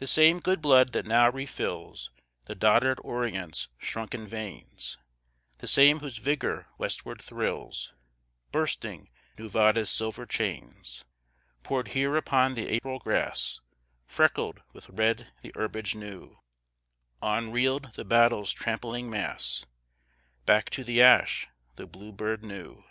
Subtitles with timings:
[0.00, 2.10] The same good blood that now refills
[2.44, 4.98] The dotard Orient's shrunken veins,
[5.60, 7.94] The same whose vigor westward thrills,
[8.52, 9.08] Bursting
[9.38, 11.06] Nevada's silver chains,
[11.62, 13.60] Poured here upon the April grass,
[14.06, 16.38] Freckled with red the herbage new;
[17.22, 19.64] On reeled the battle's trampling mass,
[20.44, 21.46] Back to the ash
[21.76, 22.84] the bluebird new.